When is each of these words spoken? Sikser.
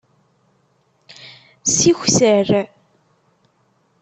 Sikser. 1.75 2.49